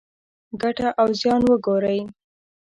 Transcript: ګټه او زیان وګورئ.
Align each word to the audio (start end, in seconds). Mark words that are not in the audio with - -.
ګټه 0.61 0.87
او 1.01 1.07
زیان 1.19 1.41
وګورئ. 1.45 1.99